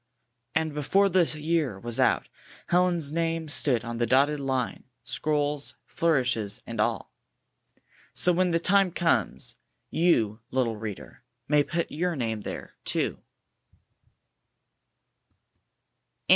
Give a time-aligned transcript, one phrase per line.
[0.55, 2.27] 62 And before the year was out,
[2.69, 7.13] Helen's name stood on the dotted line, scrolls, flourishes, and all.
[8.11, 9.57] So when the time comes,
[9.91, 13.19] you, little reader, may put your name there, too.